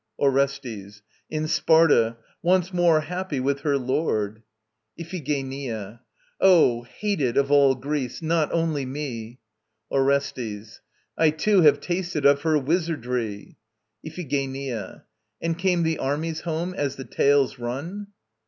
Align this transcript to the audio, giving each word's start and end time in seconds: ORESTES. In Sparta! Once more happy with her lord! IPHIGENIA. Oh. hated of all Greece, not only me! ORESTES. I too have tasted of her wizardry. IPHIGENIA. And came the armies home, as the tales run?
ORESTES. 0.17 1.03
In 1.29 1.47
Sparta! 1.47 2.17
Once 2.41 2.73
more 2.73 3.01
happy 3.01 3.39
with 3.39 3.59
her 3.59 3.77
lord! 3.77 4.41
IPHIGENIA. 4.97 5.99
Oh. 6.39 6.81
hated 6.81 7.37
of 7.37 7.51
all 7.51 7.75
Greece, 7.75 8.19
not 8.19 8.51
only 8.51 8.83
me! 8.83 9.37
ORESTES. 9.91 10.81
I 11.19 11.29
too 11.29 11.61
have 11.61 11.79
tasted 11.79 12.25
of 12.25 12.41
her 12.41 12.57
wizardry. 12.57 13.57
IPHIGENIA. 14.03 15.03
And 15.39 15.55
came 15.55 15.83
the 15.83 15.99
armies 15.99 16.39
home, 16.41 16.73
as 16.73 16.95
the 16.95 17.05
tales 17.05 17.59
run? 17.59 18.07